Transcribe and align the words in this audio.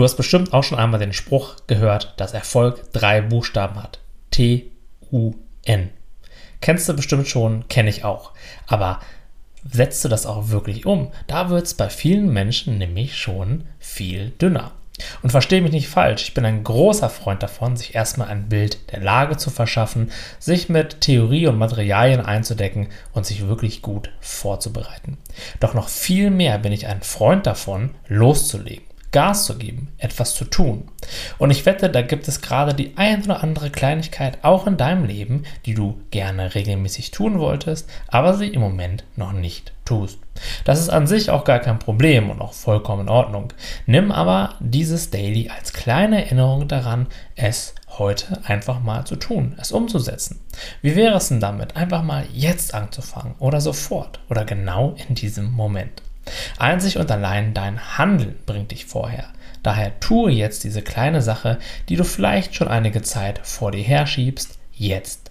Du 0.00 0.04
hast 0.04 0.16
bestimmt 0.16 0.54
auch 0.54 0.64
schon 0.64 0.78
einmal 0.78 0.98
den 0.98 1.12
Spruch 1.12 1.56
gehört, 1.66 2.14
dass 2.16 2.32
Erfolg 2.32 2.90
drei 2.94 3.20
Buchstaben 3.20 3.82
hat. 3.82 3.98
T-U-N. 4.30 5.90
Kennst 6.62 6.88
du 6.88 6.94
bestimmt 6.94 7.28
schon, 7.28 7.68
kenne 7.68 7.90
ich 7.90 8.02
auch. 8.02 8.32
Aber 8.66 9.00
setzt 9.70 10.02
du 10.02 10.08
das 10.08 10.24
auch 10.24 10.48
wirklich 10.48 10.86
um? 10.86 11.12
Da 11.26 11.50
wird 11.50 11.66
es 11.66 11.74
bei 11.74 11.90
vielen 11.90 12.32
Menschen 12.32 12.78
nämlich 12.78 13.18
schon 13.18 13.66
viel 13.78 14.30
dünner. 14.30 14.72
Und 15.20 15.32
verstehe 15.32 15.60
mich 15.60 15.72
nicht 15.72 15.88
falsch, 15.88 16.22
ich 16.22 16.32
bin 16.32 16.46
ein 16.46 16.64
großer 16.64 17.10
Freund 17.10 17.42
davon, 17.42 17.76
sich 17.76 17.94
erstmal 17.94 18.28
ein 18.28 18.48
Bild 18.48 18.90
der 18.92 19.00
Lage 19.00 19.36
zu 19.36 19.50
verschaffen, 19.50 20.10
sich 20.38 20.70
mit 20.70 21.02
Theorie 21.02 21.46
und 21.46 21.58
Materialien 21.58 22.22
einzudecken 22.22 22.88
und 23.12 23.26
sich 23.26 23.48
wirklich 23.48 23.82
gut 23.82 24.10
vorzubereiten. 24.20 25.18
Doch 25.60 25.74
noch 25.74 25.90
viel 25.90 26.30
mehr 26.30 26.58
bin 26.58 26.72
ich 26.72 26.86
ein 26.86 27.02
Freund 27.02 27.46
davon, 27.46 27.90
loszulegen. 28.08 28.89
Gas 29.12 29.46
zu 29.46 29.58
geben, 29.58 29.88
etwas 29.98 30.34
zu 30.34 30.44
tun. 30.44 30.88
Und 31.38 31.50
ich 31.50 31.66
wette, 31.66 31.90
da 31.90 32.02
gibt 32.02 32.28
es 32.28 32.40
gerade 32.40 32.74
die 32.74 32.96
ein 32.96 33.24
oder 33.24 33.42
andere 33.42 33.70
Kleinigkeit 33.70 34.38
auch 34.42 34.66
in 34.66 34.76
deinem 34.76 35.04
Leben, 35.04 35.44
die 35.66 35.74
du 35.74 36.00
gerne 36.10 36.54
regelmäßig 36.54 37.10
tun 37.10 37.38
wolltest, 37.40 37.88
aber 38.08 38.34
sie 38.34 38.48
im 38.48 38.60
Moment 38.60 39.04
noch 39.16 39.32
nicht 39.32 39.72
tust. 39.84 40.18
Das 40.64 40.78
ist 40.78 40.90
an 40.90 41.08
sich 41.08 41.30
auch 41.30 41.44
gar 41.44 41.58
kein 41.58 41.80
Problem 41.80 42.30
und 42.30 42.40
auch 42.40 42.52
vollkommen 42.52 43.02
in 43.02 43.08
Ordnung. 43.08 43.52
Nimm 43.86 44.12
aber 44.12 44.54
dieses 44.60 45.10
Daily 45.10 45.48
als 45.48 45.72
kleine 45.72 46.24
Erinnerung 46.24 46.68
daran, 46.68 47.08
es 47.34 47.74
heute 47.98 48.40
einfach 48.44 48.80
mal 48.80 49.04
zu 49.04 49.16
tun, 49.16 49.56
es 49.60 49.72
umzusetzen. 49.72 50.40
Wie 50.82 50.94
wäre 50.94 51.16
es 51.16 51.28
denn 51.28 51.40
damit, 51.40 51.76
einfach 51.76 52.04
mal 52.04 52.24
jetzt 52.32 52.74
anzufangen 52.74 53.34
oder 53.40 53.60
sofort 53.60 54.20
oder 54.30 54.44
genau 54.44 54.94
in 55.08 55.16
diesem 55.16 55.50
Moment? 55.50 56.02
Einzig 56.58 56.98
und 56.98 57.10
allein 57.10 57.54
dein 57.54 57.98
Handeln 57.98 58.36
bringt 58.46 58.70
dich 58.70 58.86
vorher. 58.86 59.28
Daher 59.62 59.98
tue 60.00 60.30
jetzt 60.30 60.64
diese 60.64 60.82
kleine 60.82 61.22
Sache, 61.22 61.58
die 61.88 61.96
du 61.96 62.04
vielleicht 62.04 62.54
schon 62.54 62.68
einige 62.68 63.02
Zeit 63.02 63.40
vor 63.42 63.72
dir 63.72 63.82
herschiebst, 63.82 64.58
jetzt. 64.72 65.30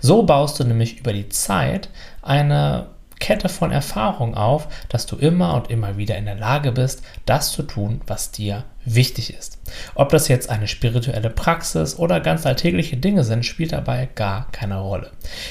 So 0.00 0.22
baust 0.24 0.58
du 0.58 0.64
nämlich 0.64 0.98
über 0.98 1.12
die 1.12 1.28
Zeit 1.28 1.88
eine 2.22 2.86
Kette 3.18 3.48
von 3.48 3.70
Erfahrung 3.70 4.34
auf, 4.34 4.68
dass 4.88 5.06
du 5.06 5.16
immer 5.16 5.54
und 5.54 5.70
immer 5.70 5.96
wieder 5.96 6.16
in 6.16 6.26
der 6.26 6.36
Lage 6.36 6.72
bist, 6.72 7.02
das 7.26 7.52
zu 7.52 7.62
tun, 7.62 8.00
was 8.06 8.30
dir 8.30 8.64
wichtig 8.94 9.34
ist. 9.34 9.58
Ob 9.94 10.10
das 10.10 10.28
jetzt 10.28 10.48
eine 10.50 10.68
spirituelle 10.68 11.30
Praxis 11.30 11.98
oder 11.98 12.20
ganz 12.20 12.46
alltägliche 12.46 12.96
Dinge 12.96 13.24
sind, 13.24 13.44
spielt 13.44 13.72
dabei 13.72 14.08
gar 14.14 14.50
keine 14.52 14.80
Rolle. 14.80 15.10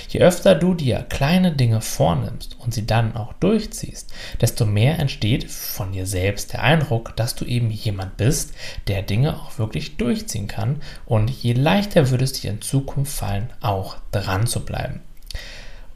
Je 0.10 0.22
öfter 0.22 0.56
du 0.56 0.74
dir 0.74 1.06
kleine 1.10 1.52
Dinge 1.52 1.82
vornimmst 1.82 2.58
und 2.60 2.74
sie 2.74 2.88
dann 2.88 3.16
auch 3.16 3.34
durchziehst, 3.34 4.12
desto 4.42 4.66
mehr 4.66 5.00
entsteht 5.00 5.50
von 5.52 5.92
dir 5.92 6.06
selbst 6.06 6.54
der 6.54 6.64
Eindruck, 6.64 7.16
dass 7.16 7.36
du 7.36 7.46
eben 7.46 7.70
jemand 7.70 8.18
bist, 8.18 8.54
der 8.88 9.02
Dinge 9.02 9.36
auch 9.36 9.60
wirklich 9.60 9.98
durchziehen 9.98 10.48
kann 10.48 10.82
und 11.06 11.30
je 11.30 11.54
leichter 11.54 12.10
würde 12.10 12.24
es 12.24 12.34
dir 12.34 12.52
in 12.52 12.62
Zukunft 12.62 13.14
fallen, 13.14 13.50
auch 13.62 13.98
dran 14.12 14.48
zu 14.48 14.66
bleiben. 14.66 15.02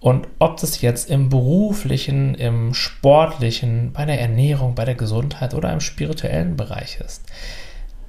Und 0.01 0.27
ob 0.39 0.59
das 0.59 0.81
jetzt 0.81 1.11
im 1.11 1.29
beruflichen, 1.29 2.33
im 2.33 2.73
sportlichen, 2.73 3.93
bei 3.93 4.03
der 4.03 4.19
Ernährung, 4.19 4.73
bei 4.73 4.83
der 4.83 4.95
Gesundheit 4.95 5.53
oder 5.53 5.71
im 5.71 5.79
spirituellen 5.79 6.57
Bereich 6.57 6.99
ist, 7.05 7.23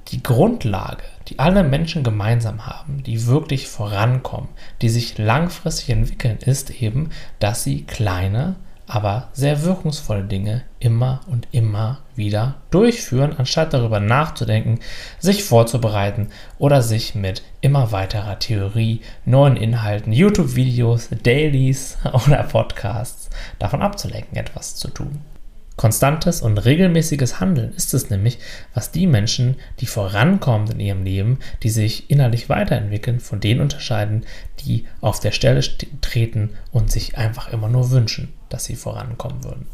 die 0.07 0.23
Grundlage, 0.23 1.03
die 1.27 1.37
alle 1.37 1.63
Menschen 1.63 2.03
gemeinsam 2.03 2.65
haben, 2.65 3.03
die 3.03 3.27
wirklich 3.27 3.67
vorankommen, 3.67 4.49
die 4.81 4.89
sich 4.89 5.19
langfristig 5.19 5.91
entwickeln, 5.91 6.39
ist 6.43 6.81
eben, 6.81 7.11
dass 7.39 7.63
sie 7.63 7.83
kleine, 7.83 8.55
aber 8.87 9.29
sehr 9.33 9.63
wirkungsvolle 9.63 10.23
Dinge 10.23 10.63
immer 10.79 11.21
und 11.27 11.47
immer 11.51 11.99
wieder 12.15 12.55
durchführen, 12.71 13.35
anstatt 13.37 13.73
darüber 13.73 13.99
nachzudenken, 13.99 14.79
sich 15.19 15.43
vorzubereiten 15.43 16.29
oder 16.59 16.81
sich 16.81 17.15
mit 17.15 17.43
immer 17.61 17.91
weiterer 17.91 18.39
Theorie, 18.39 19.01
neuen 19.25 19.55
Inhalten, 19.55 20.13
YouTube-Videos, 20.13 21.09
Dailies 21.23 21.97
oder 22.27 22.43
Podcasts 22.43 23.29
davon 23.59 23.81
abzulenken, 23.81 24.37
etwas 24.37 24.75
zu 24.75 24.89
tun. 24.89 25.21
Konstantes 25.75 26.41
und 26.41 26.59
regelmäßiges 26.59 27.39
Handeln 27.39 27.73
ist 27.73 27.93
es 27.93 28.09
nämlich, 28.09 28.37
was 28.73 28.91
die 28.91 29.07
Menschen, 29.07 29.55
die 29.79 29.87
vorankommen 29.87 30.71
in 30.71 30.79
ihrem 30.79 31.03
Leben, 31.03 31.39
die 31.63 31.69
sich 31.69 32.11
innerlich 32.11 32.47
weiterentwickeln, 32.47 33.19
von 33.19 33.39
denen 33.39 33.61
unterscheiden, 33.61 34.25
die 34.59 34.85
auf 35.01 35.19
der 35.19 35.31
Stelle 35.31 35.61
treten 36.01 36.51
und 36.71 36.91
sich 36.91 37.17
einfach 37.17 37.51
immer 37.51 37.69
nur 37.69 37.89
wünschen, 37.89 38.33
dass 38.49 38.65
sie 38.65 38.75
vorankommen 38.75 39.43
würden. 39.43 39.65